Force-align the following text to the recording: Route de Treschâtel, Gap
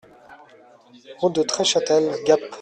Route 1.19 1.35
de 1.35 1.43
Treschâtel, 1.43 2.11
Gap 2.25 2.39